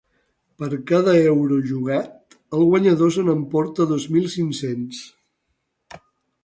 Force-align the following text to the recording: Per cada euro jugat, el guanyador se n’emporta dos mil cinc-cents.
Per 0.61 0.69
cada 0.91 1.11
euro 1.33 1.59
jugat, 1.73 2.37
el 2.59 2.65
guanyador 2.73 3.13
se 3.17 3.27
n’emporta 3.27 3.89
dos 3.95 4.11
mil 4.17 4.27
cinc-cents. 4.39 5.05